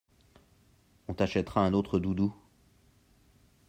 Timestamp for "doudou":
1.99-2.33